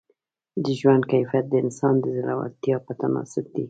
[0.63, 3.59] د ژوند کیفیت د انسان د زړورتیا په تناسب دی.